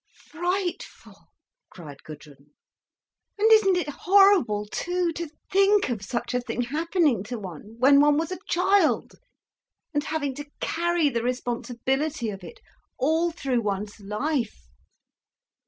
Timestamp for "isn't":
3.51-3.77